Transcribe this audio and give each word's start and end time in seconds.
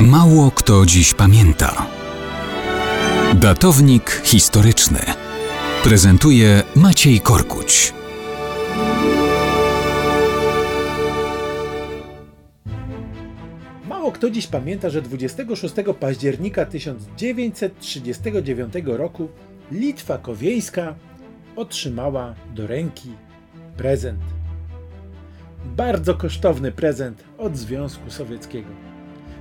Mało 0.00 0.50
kto 0.50 0.86
dziś 0.86 1.14
pamięta. 1.14 1.86
Datownik 3.34 4.22
historyczny 4.24 4.98
prezentuje 5.84 6.62
Maciej 6.76 7.20
Korkuć. 7.20 7.94
Mało 13.88 14.12
kto 14.12 14.30
dziś 14.30 14.46
pamięta, 14.46 14.90
że 14.90 15.02
26 15.02 15.74
października 16.00 16.66
1939 16.66 18.74
roku 18.84 19.28
Litwa 19.72 20.18
Kowieńska 20.18 20.94
otrzymała 21.56 22.34
do 22.54 22.66
ręki 22.66 23.10
prezent. 23.76 24.22
Bardzo 25.64 26.14
kosztowny 26.14 26.72
prezent 26.72 27.24
od 27.38 27.56
Związku 27.56 28.10
Sowieckiego. 28.10 28.95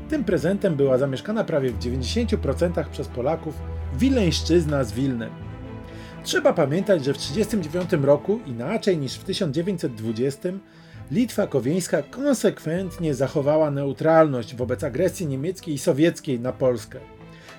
Tym 0.10 0.24
prezentem 0.24 0.76
była 0.76 0.98
zamieszkana 0.98 1.44
prawie 1.44 1.72
w 1.72 1.80
90% 1.80 2.90
przez 2.90 3.08
Polaków 3.08 3.56
Wileńszczyzna 4.00 4.84
z 4.84 4.94
Wilnem. 4.94 5.30
Trzeba 6.24 6.54
pamiętać, 6.54 7.06
że 7.06 7.14
w 7.14 7.18
1939 7.18 8.06
roku, 8.06 8.40
inaczej 8.46 8.98
niż 8.98 9.14
w 9.14 9.24
1920, 9.24 10.50
Litwa 11.12 11.48
Kowieńska 11.48 12.02
konsekwentnie 12.02 13.14
zachowała 13.14 13.72
neutralność 13.72 14.56
wobec 14.56 14.84
agresji 14.84 15.28
niemieckiej 15.28 15.76
i 15.76 15.78
sowieckiej 15.78 16.40
na 16.40 16.52
Polskę. 16.54 17.00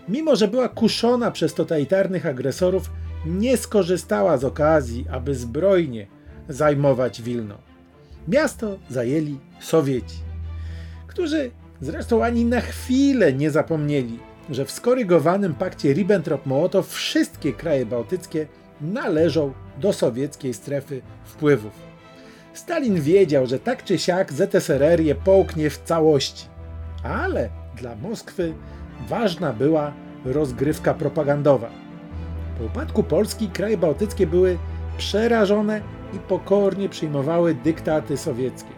Mimo, 0.08 0.36
że 0.36 0.48
była 0.48 0.68
kuszona 0.68 1.30
przez 1.30 1.54
totalitarnych 1.54 2.26
agresorów, 2.26 2.90
nie 3.26 3.56
skorzystała 3.56 4.38
z 4.38 4.44
okazji, 4.44 5.06
aby 5.10 5.34
zbrojnie 5.34 6.06
zajmować 6.48 7.22
Wilno. 7.22 7.58
Miasto 8.28 8.78
zajęli 8.90 9.38
Sowieci, 9.60 10.16
którzy 11.06 11.50
zresztą 11.80 12.24
ani 12.24 12.44
na 12.44 12.60
chwilę 12.60 13.32
nie 13.32 13.50
zapomnieli, 13.50 14.18
że 14.50 14.64
w 14.64 14.70
skorygowanym 14.70 15.54
pakcie 15.54 15.94
Ribbentrop-Mołotow 15.94 16.82
wszystkie 16.82 17.52
kraje 17.52 17.86
bałtyckie 17.86 18.46
należą 18.80 19.52
do 19.80 19.92
sowieckiej 19.92 20.54
strefy 20.54 21.02
wpływów. 21.24 21.72
Stalin 22.54 23.00
wiedział, 23.00 23.46
że 23.46 23.58
tak 23.58 23.84
czy 23.84 23.98
siak 23.98 24.32
ZSRR 24.32 25.00
je 25.00 25.14
połknie 25.14 25.70
w 25.70 25.78
całości, 25.78 26.46
ale 27.02 27.48
dla 27.76 27.96
Moskwy 27.96 28.54
ważna 29.08 29.52
była 29.52 29.92
rozgrywka 30.24 30.94
propagandowa. 30.94 31.70
Po 32.58 32.64
upadku 32.64 33.02
Polski 33.02 33.48
kraje 33.48 33.76
bałtyckie 33.76 34.26
były 34.26 34.58
przerażone 34.98 35.80
i 36.14 36.18
pokornie 36.18 36.88
przyjmowały 36.88 37.54
dyktaty 37.54 38.16
sowieckie. 38.16 38.70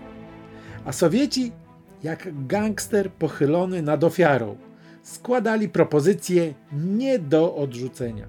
A 0.84 0.92
Sowieci, 0.92 1.52
jak 2.02 2.46
gangster 2.46 3.12
pochylony 3.12 3.82
nad 3.82 4.04
ofiarą, 4.04 4.56
składali 5.02 5.68
propozycje 5.68 6.54
nie 6.72 7.18
do 7.18 7.56
odrzucenia. 7.56 8.27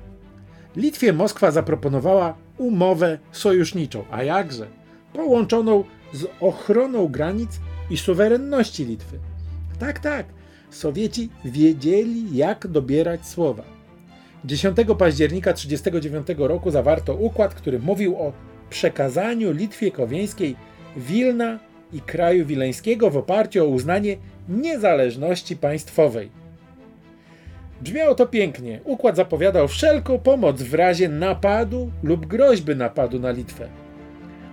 Litwie 0.75 1.13
Moskwa 1.13 1.51
zaproponowała 1.51 2.35
umowę 2.57 3.19
sojuszniczą, 3.31 4.03
a 4.11 4.23
jakże 4.23 4.67
połączoną 5.13 5.83
z 6.13 6.25
ochroną 6.39 7.07
granic 7.07 7.59
i 7.89 7.97
suwerenności 7.97 8.85
Litwy. 8.85 9.19
Tak, 9.79 9.99
tak, 9.99 10.25
Sowieci 10.69 11.29
wiedzieli, 11.45 12.37
jak 12.37 12.67
dobierać 12.67 13.27
słowa. 13.27 13.63
10 14.45 14.77
października 14.97 15.53
1939 15.53 16.47
roku 16.49 16.71
zawarto 16.71 17.15
układ, 17.15 17.53
który 17.53 17.79
mówił 17.79 18.15
o 18.15 18.33
przekazaniu 18.69 19.51
Litwie 19.51 19.91
Kowieńskiej 19.91 20.55
Wilna 20.97 21.59
i 21.93 22.01
kraju 22.01 22.45
wileńskiego 22.45 23.09
w 23.09 23.17
oparciu 23.17 23.63
o 23.63 23.67
uznanie 23.67 24.17
niezależności 24.49 25.57
państwowej. 25.57 26.29
Brzmiało 27.81 28.15
to 28.15 28.25
pięknie. 28.25 28.79
Układ 28.83 29.15
zapowiadał 29.15 29.67
wszelką 29.67 30.19
pomoc 30.19 30.61
w 30.61 30.73
razie 30.73 31.09
napadu 31.09 31.91
lub 32.03 32.25
groźby 32.25 32.75
napadu 32.75 33.19
na 33.19 33.31
Litwę. 33.31 33.69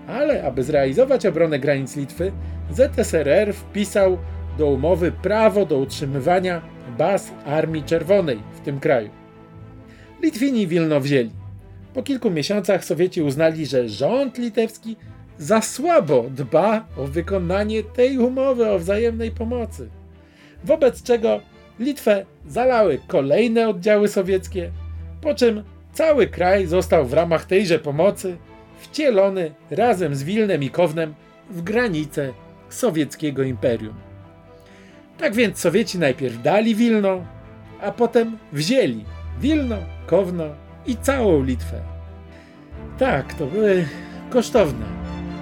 Ale 0.07 0.45
aby 0.45 0.63
zrealizować 0.63 1.27
obronę 1.27 1.59
granic 1.59 1.97
Litwy, 1.97 2.33
ZSRR 2.71 3.55
wpisał 3.55 4.19
do 4.59 4.67
umowy 4.67 5.13
prawo 5.13 5.67
do 5.67 5.79
utrzymywania 5.79 6.63
baz 6.99 7.33
Armii 7.45 7.83
Czerwonej 7.83 8.39
w 8.55 8.61
tym 8.61 8.81
kraju. 8.81 9.11
Litwini 10.23 10.67
Wilno 10.67 11.01
wzięli. 11.01 11.31
Po 11.95 12.03
kilku 12.03 12.31
miesiącach 12.31 12.85
Sowieci 12.85 13.23
uznali, 13.23 13.67
że 13.67 13.89
rząd 13.89 14.39
litewski 14.39 14.97
za 15.39 15.61
słabo 15.61 16.25
dba 16.31 16.85
o 16.97 17.05
wykonanie 17.05 17.83
tej 17.83 18.19
umowy 18.19 18.71
o 18.71 18.79
wzajemnej 18.79 19.31
pomocy. 19.31 19.89
Wobec 20.65 21.03
czego 21.03 21.41
Litwę 21.79 22.27
zalały 22.47 23.01
kolejne 23.09 23.69
oddziały 23.69 24.09
sowieckie, 24.09 24.71
po 25.21 25.35
czym 25.35 25.63
cały 25.93 26.27
kraj 26.27 26.67
został 26.67 27.07
w 27.07 27.13
ramach 27.13 27.45
tejże 27.45 27.79
pomocy 27.79 28.37
wcielony 28.81 29.55
razem 29.71 30.15
z 30.15 30.23
Wilnem 30.23 30.63
i 30.63 30.71
Kownem 30.71 31.15
w 31.51 31.63
granice 31.63 32.33
sowieckiego 32.69 33.43
imperium. 33.43 33.95
Tak 35.19 35.35
więc 35.35 35.59
Sowieci 35.59 35.99
najpierw 35.99 36.43
dali 36.43 36.75
Wilno, 36.75 37.25
a 37.81 37.93
potem 37.93 38.39
wzięli 38.53 39.05
Wilno, 39.41 39.77
Kowno 40.07 40.45
i 40.87 40.97
całą 40.97 41.43
Litwę. 41.43 41.81
Tak, 42.99 43.35
to 43.35 43.47
były 43.47 43.89
kosztowne 44.31 44.96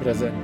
presente. 0.04 0.34